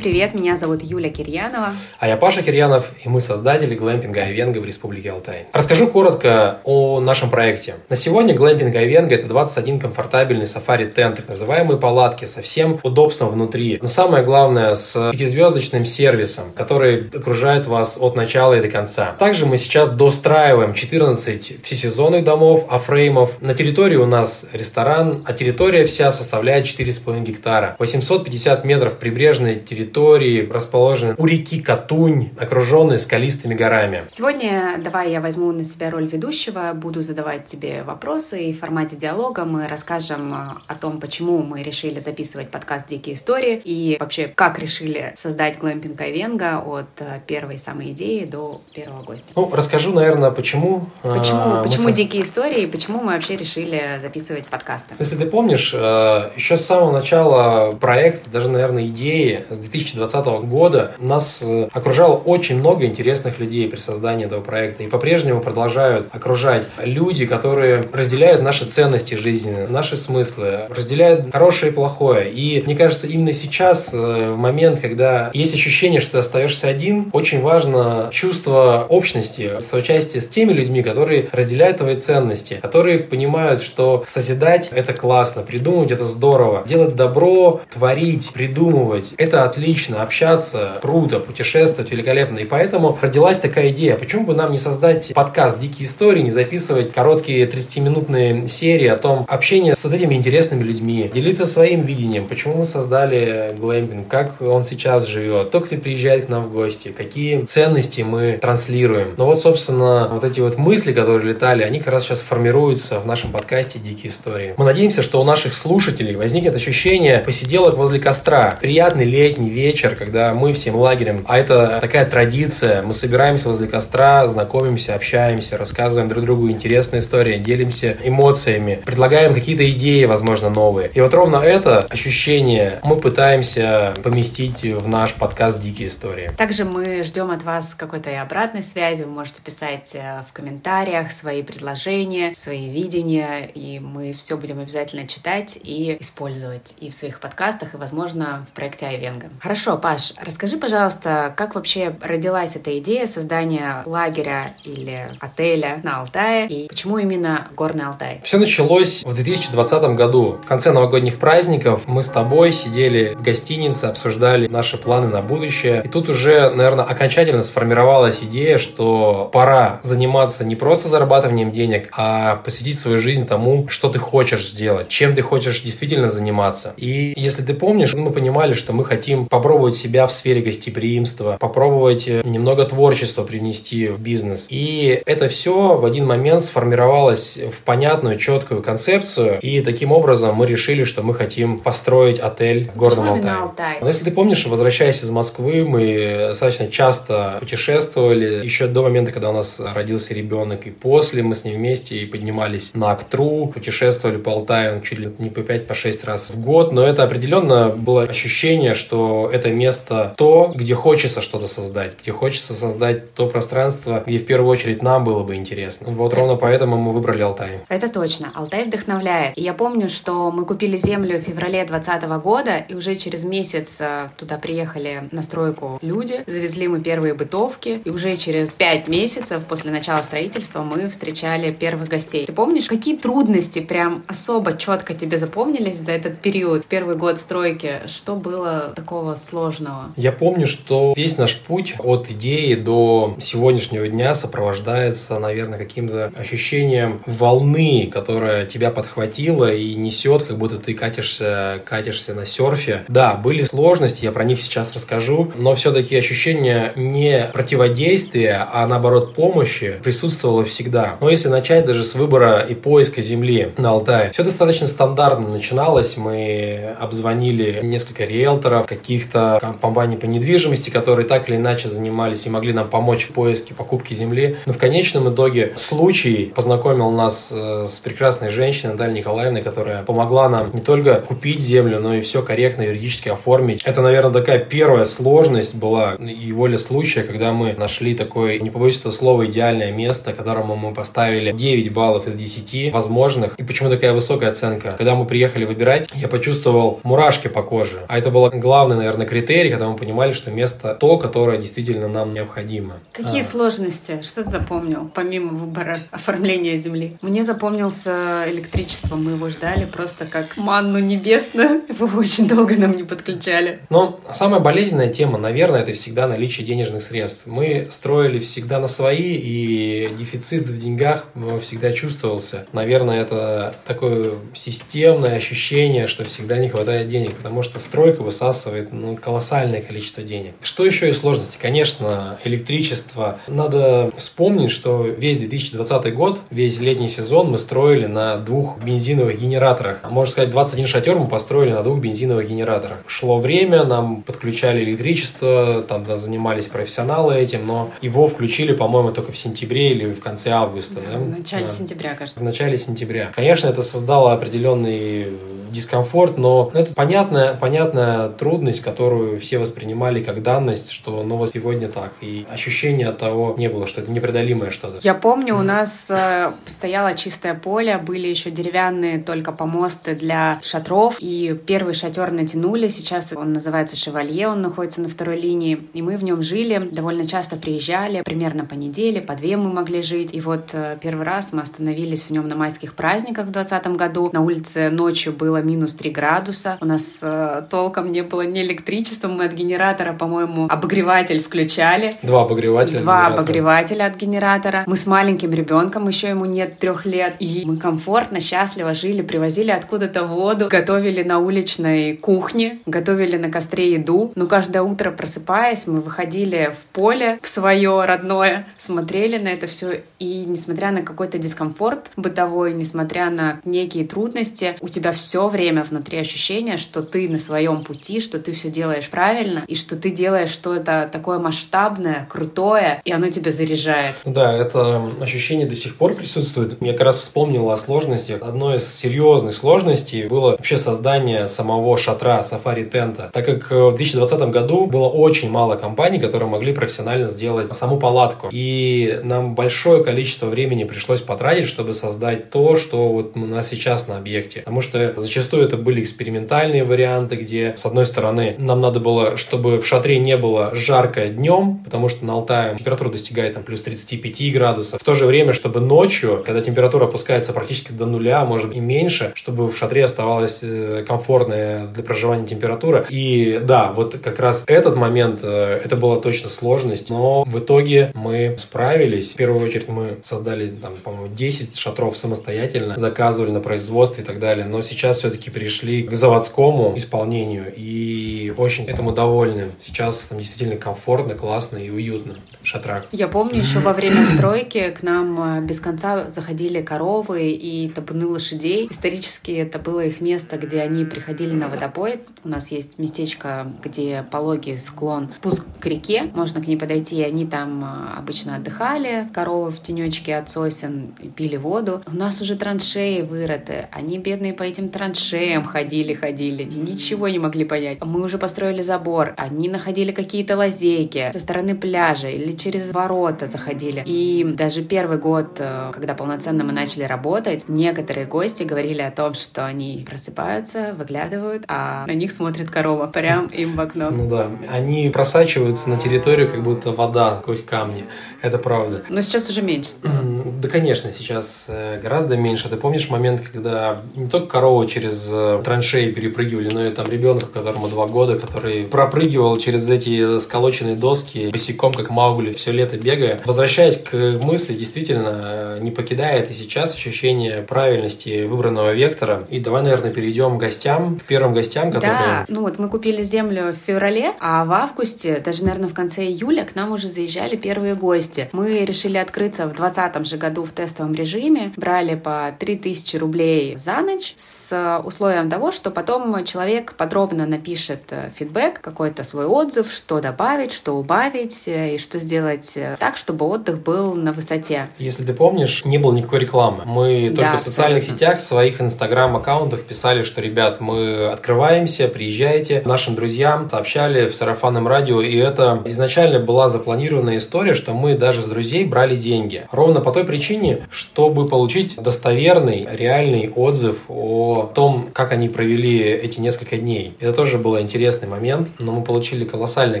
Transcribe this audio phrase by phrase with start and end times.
[0.00, 1.74] привет, меня зовут Юля Кирьянова.
[1.98, 5.46] А я Паша Кирьянов, и мы создатели глэмпинга Айвенга в Республике Алтай.
[5.52, 7.74] Расскажу коротко о нашем проекте.
[7.90, 13.78] На сегодня глэмпинг Айвенга– это 21 комфортабельный сафари-тент, так называемые палатки со всем удобством внутри.
[13.82, 19.14] Но самое главное, с пятизвездочным сервисом, который окружает вас от начала и до конца.
[19.18, 23.32] Также мы сейчас достраиваем 14 всесезонных домов, афреймов.
[23.42, 27.76] На территории у нас ресторан, а территория вся составляет 4,5 гектара.
[27.78, 34.04] 850 метров прибрежной территории, расположенной у реки Катунь, окруженной скалистыми горами.
[34.10, 38.96] Сегодня давай я возьму на себя роль ведущего, буду задавать тебе вопросы, и в формате
[38.96, 44.28] диалога мы расскажем э, о том, почему мы решили записывать подкаст «Дикие истории» и вообще,
[44.28, 49.32] как решили создать глэмпинг Айвенга от э, первой самой идеи до первого гостя.
[49.36, 50.86] Ну, расскажу, наверное, почему.
[51.02, 51.92] Э, почему, почему мы...
[51.92, 54.94] «Дикие истории» и почему мы вообще решили записывать подкасты.
[54.98, 61.42] Если ты помнишь, еще с самого начала проекта, даже, наверное, идеи с 2020 года нас
[61.42, 64.82] э, окружало очень много интересных людей при создании этого проекта.
[64.82, 71.74] И по-прежнему продолжают окружать люди, которые разделяют наши ценности жизни, наши смыслы, разделяют хорошее и
[71.74, 72.30] плохое.
[72.30, 77.10] И мне кажется, именно сейчас, э, в момент, когда есть ощущение, что ты остаешься один,
[77.12, 84.04] очень важно чувство общности, соучастие с теми людьми, которые разделяют твои ценности, которые понимают, что
[84.06, 89.69] созидать– это классно, придумывать– это здорово, делать добро, творить, придумывать– это отлично,
[90.02, 92.38] общаться круто, путешествовать великолепно.
[92.38, 96.92] И поэтому родилась такая идея, почему бы нам не создать подкаст «Дикие истории», не записывать
[96.92, 102.54] короткие 30-минутные серии о том общении с вот этими интересными людьми, делиться своим видением, почему
[102.54, 107.44] мы создали глэмпинг, как он сейчас живет, кто к приезжает к нам в гости, какие
[107.44, 109.14] ценности мы транслируем.
[109.16, 113.06] Но вот, собственно, вот эти вот мысли, которые летали, они как раз сейчас формируются в
[113.06, 114.54] нашем подкасте «Дикие истории».
[114.56, 119.59] Мы надеемся, что у наших слушателей возникнет ощущение посиделок возле костра, приятный летний вечер,
[119.96, 126.08] когда мы всем лагерем, а это такая традиция, мы собираемся возле костра, знакомимся, общаемся, рассказываем
[126.08, 130.90] друг другу интересные истории, делимся эмоциями, предлагаем какие-то идеи, возможно, новые.
[130.94, 136.30] И вот ровно это ощущение мы пытаемся поместить в наш подкаст «Дикие истории».
[136.36, 141.12] Также мы ждем от вас какой-то и обратной связи, вы можете писать э, в комментариях
[141.12, 147.20] свои предложения, свои видения, и мы все будем обязательно читать и использовать и в своих
[147.20, 149.30] подкастах, и, возможно, в проекте Айвенга.
[149.50, 156.46] Хорошо, Паш, расскажи, пожалуйста, как вообще родилась эта идея создания лагеря или отеля на Алтае,
[156.46, 158.20] и почему именно Горный Алтай?
[158.22, 160.38] Все началось в 2020 году.
[160.40, 165.82] В конце новогодних праздников мы с тобой сидели в гостинице, обсуждали наши планы на будущее.
[165.84, 172.36] И тут уже, наверное, окончательно сформировалась идея, что пора заниматься не просто зарабатыванием денег, а
[172.36, 176.72] посвятить свою жизнь тому, что ты хочешь сделать, чем ты хочешь действительно заниматься.
[176.76, 182.06] И если ты помнишь, мы понимали, что мы хотим попробовать себя в сфере гостеприимства, попробовать
[182.06, 184.46] э, немного творчества привнести в бизнес.
[184.50, 189.38] И это все в один момент сформировалось в понятную, четкую концепцию.
[189.40, 193.34] И таким образом мы решили, что мы хотим построить отель в Горном Алтае.
[193.34, 193.78] Алтай?
[193.80, 198.44] Но если ты помнишь, возвращаясь из Москвы, мы достаточно часто путешествовали.
[198.44, 202.04] Еще до момента, когда у нас родился ребенок, и после мы с ним вместе и
[202.04, 206.72] поднимались на Актру, путешествовали по Алтаю чуть ли не по 5-6 по раз в год.
[206.72, 212.54] Но это определенно было ощущение, что это место то, где хочется что-то создать, где хочется
[212.54, 215.88] создать то пространство, где в первую очередь нам было бы интересно.
[215.90, 217.60] Вот ровно поэтому мы выбрали Алтай.
[217.68, 218.32] Это точно.
[218.34, 219.36] Алтай вдохновляет.
[219.36, 223.80] И я помню, что мы купили землю в феврале 2020 года, и уже через месяц
[223.80, 229.44] э, туда приехали на стройку люди, завезли мы первые бытовки, и уже через пять месяцев
[229.44, 232.26] после начала строительства мы встречали первых гостей.
[232.26, 237.80] Ты помнишь, какие трудности прям особо четко тебе запомнились за этот период, первый год стройки?
[237.86, 239.92] Что было такого сложного?
[239.96, 247.00] Я помню, что весь наш путь от идеи до сегодняшнего дня сопровождается, наверное, каким-то ощущением
[247.06, 252.84] волны, которая тебя подхватила и несет, как будто ты катишься, катишься на серфе.
[252.88, 259.14] Да, были сложности, я про них сейчас расскажу, но все-таки ощущение не противодействия, а наоборот
[259.14, 260.96] помощи присутствовало всегда.
[261.00, 265.96] Но если начать даже с выбора и поиска земли на Алтае, все достаточно стандартно начиналось.
[265.96, 268.66] Мы обзвонили несколько риэлторов,
[269.00, 273.54] каких-то компаний по недвижимости, которые так или иначе занимались и могли нам помочь в поиске
[273.54, 274.36] покупки земли.
[274.46, 280.28] Но в конечном итоге случай познакомил нас э, с прекрасной женщиной Натальей Николаевной, которая помогла
[280.28, 283.62] нам не только купить землю, но и все корректно юридически оформить.
[283.64, 288.78] Это, наверное, такая первая сложность была и воля случая, когда мы нашли такое, не побоюсь
[288.80, 293.36] этого слова, идеальное место, которому мы поставили 9 баллов из 10 возможных.
[293.38, 294.74] И почему такая высокая оценка?
[294.76, 297.84] Когда мы приехали выбирать, я почувствовал мурашки по коже.
[297.88, 301.88] А это была главная, наверное, наверное, критерий, когда мы понимали, что место то, которое действительно
[301.88, 302.74] нам необходимо.
[302.92, 303.24] Какие а.
[303.24, 304.02] сложности?
[304.02, 306.96] Что ты запомнил, помимо выбора оформления земли?
[307.02, 308.96] Мне запомнился электричество.
[308.96, 311.62] Мы его ждали просто как манну небесную.
[311.68, 313.60] Его очень долго нам не подключали.
[313.70, 317.26] Но самая болезненная тема, наверное, это всегда наличие денежных средств.
[317.26, 321.06] Мы строили всегда на свои, и дефицит в деньгах
[321.42, 322.46] всегда чувствовался.
[322.52, 328.96] Наверное, это такое системное ощущение, что всегда не хватает денег, потому что стройка высасывает ну,
[328.96, 330.32] колоссальное количество денег.
[330.42, 331.36] Что еще и сложности?
[331.40, 333.18] Конечно, электричество.
[333.28, 339.80] Надо вспомнить, что весь 2020 год, весь летний сезон мы строили на двух бензиновых генераторах.
[339.90, 342.78] Можно сказать, 21 шатер мы построили на двух бензиновых генераторах.
[342.86, 349.12] Шло время, нам подключали электричество, там да, занимались профессионалы этим, но его включили, по-моему, только
[349.12, 350.74] в сентябре или в конце августа.
[350.74, 350.98] Да, да?
[350.98, 351.50] В начале да.
[351.50, 352.20] сентября, кажется.
[352.20, 353.10] В начале сентября.
[353.14, 355.06] Конечно, это создало определенный
[355.50, 361.68] дискомфорт, но это понятная, понятная трудность, которую все воспринимали как данность, что ну вот сегодня
[361.68, 361.92] так.
[362.00, 364.78] И ощущения от того не было, что это непреодолимое что-то.
[364.82, 370.96] Я помню, у нас э, стояло чистое поле, были еще деревянные только помосты для шатров,
[371.00, 375.96] и первый шатер натянули, сейчас он называется «Шевалье», он находится на второй линии, и мы
[375.96, 380.20] в нем жили, довольно часто приезжали, примерно по неделе, по две мы могли жить, и
[380.20, 384.22] вот э, первый раз мы остановились в нем на майских праздниках в 2020 году, на
[384.22, 386.58] улице ночью было минус 3 градуса.
[386.60, 389.08] У нас э, толком не было ни электричества.
[389.08, 391.96] Мы от генератора, по-моему, обогреватель включали.
[392.02, 392.80] Два обогревателя.
[392.80, 394.64] Два от обогревателя от генератора.
[394.66, 397.16] Мы с маленьким ребенком, еще ему нет трех лет.
[397.18, 403.72] И мы комфортно, счастливо жили, привозили откуда-то воду, готовили на уличной кухне, готовили на костре
[403.72, 404.12] еду.
[404.14, 409.82] Но каждое утро просыпаясь, мы выходили в поле, в свое родное, смотрели на это все.
[409.98, 415.98] И несмотря на какой-то дискомфорт бытовой, несмотря на некие трудности, у тебя все время внутри
[415.98, 420.30] ощущение, что ты на своем пути, что ты все делаешь правильно, и что ты делаешь
[420.30, 423.94] что-то такое масштабное, крутое, и оно тебя заряжает.
[424.04, 426.60] Да, это ощущение до сих пор присутствует.
[426.60, 428.22] Я как раз вспомнил о сложностях.
[428.22, 434.66] Одной из серьезных сложностей было вообще создание самого шатра сафари-тента, так как в 2020 году
[434.66, 438.28] было очень мало компаний, которые могли профессионально сделать саму палатку.
[438.32, 443.86] И нам большое количество времени пришлось потратить, чтобы создать то, что вот у нас сейчас
[443.88, 444.40] на объекте.
[444.40, 449.18] Потому что зачастую Зачастую это были экспериментальные варианты, где, с одной стороны, нам надо было,
[449.18, 453.60] чтобы в шатре не было жарко днем, потому что на Алтае температура достигает там, плюс
[453.60, 454.80] 35 градусов.
[454.80, 459.12] В то же время, чтобы ночью, когда температура опускается практически до нуля, может и меньше,
[459.14, 462.86] чтобы в шатре оставалась э, комфортная для проживания температура.
[462.88, 467.90] И да, вот как раз этот момент, э, это была точно сложность, но в итоге
[467.92, 469.12] мы справились.
[469.12, 474.18] В первую очередь мы создали, там, по-моему, 10 шатров самостоятельно, заказывали на производстве и так
[474.18, 474.46] далее.
[474.46, 479.50] Но сейчас все все-таки перешли к заводскому исполнению и очень этому довольны.
[479.60, 482.86] Сейчас там действительно комфортно, классно и уютно в шатрах.
[482.92, 488.06] Я помню, еще во время стройки к нам э, без конца заходили коровы и табуны
[488.06, 488.68] лошадей.
[488.70, 492.02] Исторически это было их место, где они приходили на водопой.
[492.24, 497.02] У нас есть местечко, где пологий склон, спуск к реке, можно к ней подойти, и
[497.02, 501.82] они там э, обычно отдыхали, коровы в тенечке от сосен, пили воду.
[501.86, 507.44] У нас уже траншеи вырыты, они бедные по этим траншеям траншеям ходили-ходили, ничего не могли
[507.44, 507.78] понять.
[507.80, 513.82] Мы уже построили забор, они находили какие-то лазейки со стороны пляжа или через ворота заходили.
[513.86, 519.14] И даже первый год, э, когда полноценно мы начали работать, некоторые гости говорили о том,
[519.14, 523.90] что они просыпаются, выглядывают, а на них смотрит корова прям им в окно.
[523.90, 527.84] Ну да, они просачиваются на территорию, как будто вода сквозь камни.
[528.22, 528.82] Это правда.
[528.88, 529.70] Но сейчас уже меньше.
[529.82, 532.48] Да, конечно, сейчас э, гораздо меньше.
[532.48, 537.30] Ты помнишь момент, когда не только корова через э, траншеи перепрыгивали, но и там ребенок,
[537.30, 543.20] которому два года, который пропрыгивал через эти сколоченные доски босиком, как Маугли, все лето бегая.
[543.24, 549.26] Возвращаясь к мысли, действительно, э, не покидает и сейчас ощущение правильности выбранного вектора.
[549.30, 551.98] И давай, наверное, перейдем к гостям, к первым гостям, которые...
[551.98, 556.04] Да, ну вот мы купили землю в феврале, а в августе, даже, наверное, в конце
[556.04, 558.09] июля к нам уже заезжали первые гости.
[558.32, 563.80] Мы решили открыться в 2020 же году в тестовом режиме, брали по 3000 рублей за
[563.80, 570.00] ночь с условием того, что потом человек подробно напишет э, фидбэк, какой-то свой отзыв, что
[570.00, 574.68] добавить, что убавить э, и что сделать э, так, чтобы отдых был на высоте.
[574.78, 576.62] Если ты помнишь, не было никакой рекламы.
[576.64, 578.06] Мы только да, в социальных абсолютно.
[578.06, 582.62] сетях, в своих инстаграм-аккаунтах писали, что, ребят, мы открываемся, приезжайте.
[582.64, 588.22] Нашим друзьям сообщали в сарафанном радио, и это изначально была запланированная история, что мы даже
[588.22, 589.46] с друзей брали деньги.
[589.52, 596.18] Ровно по той причине, чтобы получить достоверный, реальный отзыв о том, как они провели эти
[596.20, 596.96] несколько дней.
[596.98, 599.80] Это тоже был интересный момент, но мы получили колоссальное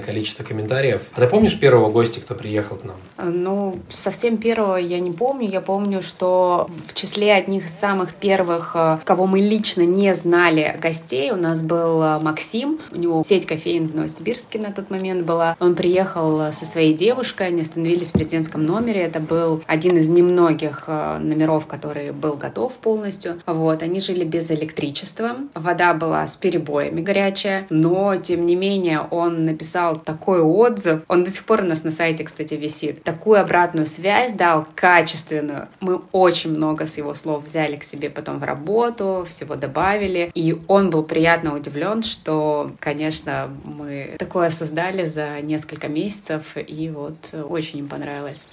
[0.00, 1.02] количество комментариев.
[1.14, 2.96] А ты помнишь первого гостя, кто приехал к нам?
[3.22, 5.48] Ну, совсем первого я не помню.
[5.48, 10.78] Я помню, что в числе одних из самых первых, э, кого мы лично не знали
[10.80, 12.78] гостей, у нас был э, Максим.
[12.92, 15.56] У него сеть кофеин в Новосибирске на тот момент была.
[15.60, 19.00] Он приехал э, со своей девушкой, они остановились в президентском номере.
[19.00, 23.40] Это был один из немногих номеров, который был готов полностью.
[23.46, 25.36] Вот, они жили без электричества.
[25.54, 31.04] Вода была с перебоями горячая, но, тем не менее, он написал такой отзыв.
[31.08, 33.02] Он до сих пор у нас на сайте, кстати, висит.
[33.02, 35.68] Такую обратную связь дал, качественную.
[35.80, 40.30] Мы очень много с его слов взяли к себе потом в работу, всего добавили.
[40.34, 47.34] И он был приятно удивлен, что, конечно, мы такое создали за несколько месяцев, и вот
[47.48, 47.99] очень им понравилось.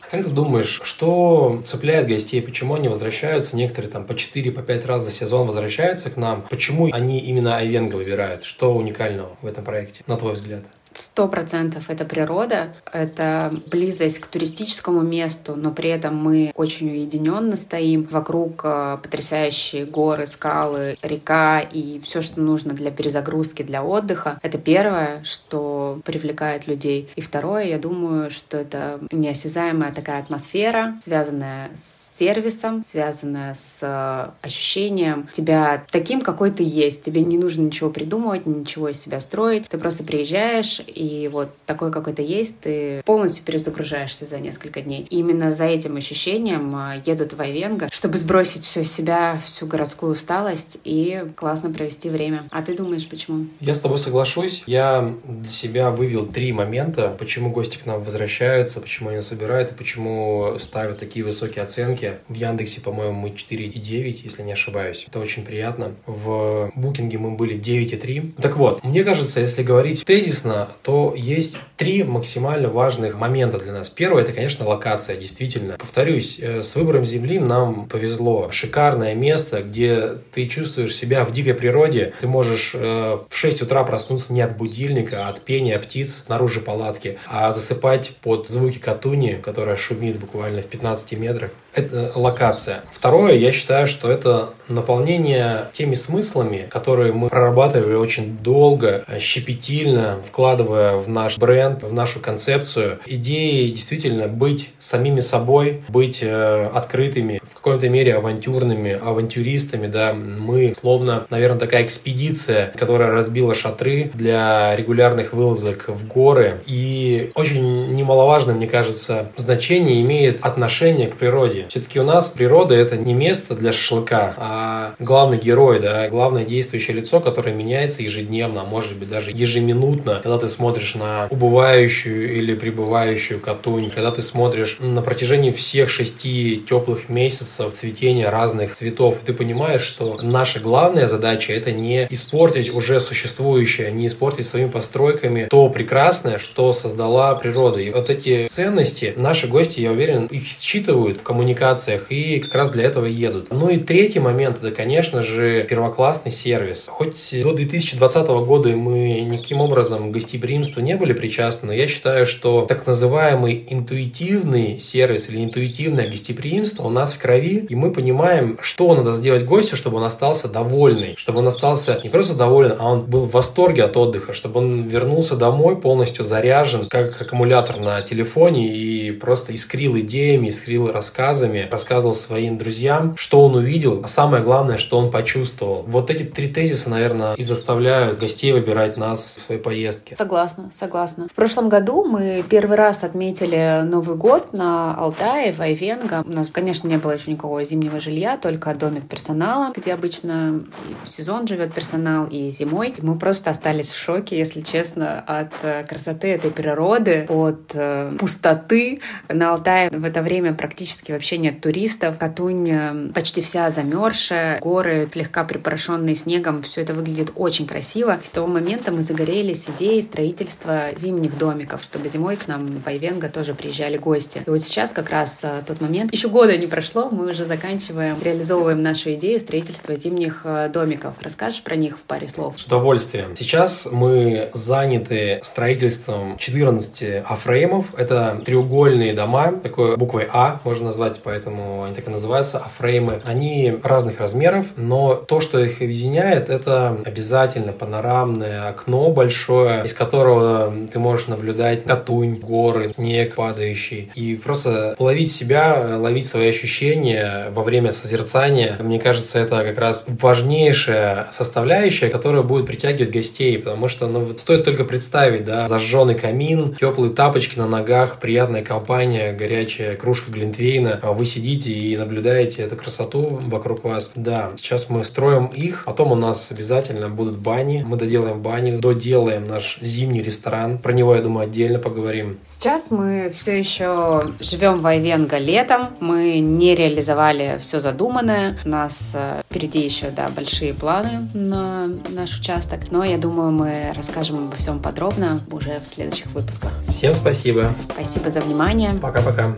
[0.09, 2.41] Как ты думаешь, что цепляет гостей?
[2.41, 3.55] Почему они возвращаются?
[3.55, 6.43] Некоторые там по 4, по 5 раз за сезон возвращаются к нам.
[6.49, 8.43] Почему они именно Айвенго выбирают?
[8.43, 10.63] Что уникального в этом проекте, на твой взгляд?
[10.97, 17.55] Сто процентов это природа, это близость к туристическому месту, но при этом мы очень уединенно
[17.55, 18.07] стоим.
[18.09, 24.39] Вокруг э, потрясающие горы, скалы, река и все, что нужно для перезагрузки, для отдыха.
[24.41, 27.09] Это первое, что привлекает людей.
[27.15, 34.29] И второе, я думаю, что это неосязаемая такая атмосфера, связанная с сервисом, связанная с э,
[34.41, 37.03] ощущением тебя таким, какой ты есть.
[37.03, 39.67] Тебе не нужно ничего придумывать, ничего из себя строить.
[39.67, 45.05] Ты просто приезжаешь, и вот такой, какой ты есть, ты полностью перезагружаешься за несколько дней.
[45.09, 49.67] И именно за этим ощущением э, едут в Айвенго, чтобы сбросить все с себя, всю
[49.67, 52.43] городскую усталость и классно провести время.
[52.51, 53.47] А ты думаешь, почему?
[53.59, 54.63] Я с тобой соглашусь.
[54.65, 59.71] Я для себя вывел три момента, почему гости к нам возвращаются, почему они нас выбирают
[59.71, 62.27] и почему ставят такие высокие оценки оценки.
[62.27, 65.05] В Яндексе, по-моему, мы 4,9, если не ошибаюсь.
[65.07, 65.93] Это очень приятно.
[66.05, 68.41] В Букинге мы были 9,3.
[68.41, 73.89] Так вот, мне кажется, если говорить тезисно, то есть три максимально важных момента для нас.
[73.89, 75.77] Первое, это, конечно, локация, действительно.
[75.77, 78.49] Повторюсь, э, с выбором земли нам повезло.
[78.51, 82.13] Шикарное место, где ты чувствуешь себя в дикой природе.
[82.19, 86.61] Ты можешь э, в 6 утра проснуться не от будильника, а от пения птиц снаружи
[86.61, 91.51] палатки, а засыпать под звуки катуни, которая шумит буквально в 15 метрах.
[91.77, 92.83] Это локация.
[92.91, 100.97] Второе, я считаю, что это наполнение теми смыслами, которые мы прорабатывали очень долго, щепетильно, вкладывая
[100.97, 102.99] в наш бренд, в нашу концепцию.
[103.05, 110.13] Идеи действительно быть самими собой, быть э, открытыми, в какой-то мере авантюрными, авантюристами, да.
[110.13, 116.61] Мы словно, наверное, такая экспедиция, которая разбила шатры для регулярных вылазок в горы.
[116.65, 121.65] И очень немаловажно, мне кажется, значение имеет отношение к природе.
[121.69, 126.43] Все-таки все-таки у нас природа это не место для шашлыка, а главный герой, да, главное
[126.43, 132.37] действующее лицо, которое меняется ежедневно, а может быть даже ежеминутно, когда ты смотришь на убывающую
[132.37, 139.19] или прибывающую катунь, когда ты смотришь на протяжении всех шести теплых месяцев цветения разных цветов,
[139.25, 145.47] ты понимаешь, что наша главная задача это не испортить уже существующее, не испортить своими постройками
[145.49, 147.79] то прекрасное, что создала природа.
[147.79, 152.53] И вот эти ценности наши гости, я уверен, их считывают в коммуникации локациях и как
[152.55, 153.47] раз для этого едут.
[153.51, 156.85] Ну и третий момент, это, конечно же, первоклассный сервис.
[156.87, 162.65] Хоть до 2020 года мы никаким образом гостеприимству не были причастны, но я считаю, что
[162.65, 168.93] так называемый интуитивный сервис или интуитивное гостеприимство у нас в крови, и мы понимаем, что
[168.95, 173.01] надо сделать гостю, чтобы он остался довольный, чтобы он остался не просто доволен, а он
[173.01, 178.67] был в восторге от отдыха, чтобы он вернулся домой полностью заряжен, как аккумулятор на телефоне
[178.67, 184.77] и просто искрил идеями, искрил рассказами, рассказывал своим друзьям, что он увидел, а самое главное,
[184.77, 185.83] что он почувствовал.
[185.87, 190.15] Вот эти три тезиса, наверное, и заставляют гостей выбирать нас в своей поездке.
[190.15, 191.27] Согласна, согласна.
[191.27, 196.23] В прошлом году мы первый раз отметили Новый год на Алтае, в Айвенго.
[196.25, 200.63] У нас, конечно, не было еще никакого зимнего жилья, только домик персонала, где обычно
[201.03, 202.93] в сезон живет персонал, и зимой.
[202.97, 208.15] И мы просто остались в шоке, если честно, от э, красоты этой природы, от э,
[208.19, 209.01] пустоты.
[209.29, 212.17] На Алтае в это время практически вообще нет туристов.
[212.17, 216.61] Катунь э, почти вся замерзшая, горы слегка припорошенные снегом.
[216.63, 218.19] Все это выглядит очень красиво.
[218.23, 223.29] С того момента мы загорелись идеей строительства зимних домиков, чтобы зимой к нам в Айвенго
[223.29, 224.41] тоже приезжали гости.
[224.45, 228.17] И вот сейчас как раз э, тот момент, еще года не прошло, мы уже заканчиваем,
[228.21, 231.13] реализовываем нашу идею строительства зимних э, домиков.
[231.21, 232.59] Расскажешь про них в паре слов?
[232.59, 233.35] С удовольствием.
[233.35, 237.85] Сейчас мы заняты строительством 14 афреймов.
[237.97, 242.69] Это треугольные дома, такой буквой А можно назвать по поэтому они так и называются, а
[242.75, 243.21] фреймы.
[243.23, 250.73] Они разных размеров, но то, что их объединяет, это обязательно панорамное окно большое, из которого
[250.91, 254.11] ты можешь наблюдать Катунь, горы, снег падающий.
[254.15, 258.75] И просто ловить себя, ловить свои ощущения во время созерцания.
[258.79, 264.65] Мне кажется, это как раз важнейшая составляющая, которая будет притягивать гостей, потому что ну, стоит
[264.65, 271.13] только представить, да, зажженный камин, теплые тапочки на ногах, приятная компания, горячая кружка глинтвейна, а
[271.13, 274.11] вы сидите и наблюдаете эту красоту вокруг вас.
[274.15, 279.47] Да, сейчас мы строим их, потом у нас обязательно будут бани, мы доделаем бани, доделаем
[279.47, 282.37] наш зимний ресторан, про него, я думаю, отдельно поговорим.
[282.45, 289.11] Сейчас мы все еще живем в Айвенго летом, мы не реализовали все задуманное, у нас
[289.13, 294.55] э, впереди еще, да, большие планы на наш участок, но я думаю, мы расскажем обо
[294.55, 296.71] всем подробно уже в следующих выпусках.
[296.89, 297.69] Всем спасибо.
[297.91, 298.93] Спасибо за внимание.
[298.93, 299.55] Пока-пока.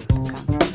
[0.47, 0.68] Пока.